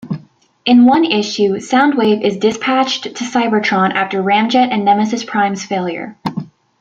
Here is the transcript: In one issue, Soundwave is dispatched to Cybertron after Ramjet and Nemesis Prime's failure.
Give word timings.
In 0.65 0.87
one 0.87 1.05
issue, 1.05 1.57
Soundwave 1.59 2.23
is 2.25 2.37
dispatched 2.37 3.03
to 3.03 3.23
Cybertron 3.23 3.93
after 3.93 4.23
Ramjet 4.23 4.69
and 4.73 4.83
Nemesis 4.83 5.23
Prime's 5.23 5.63
failure. 5.63 6.17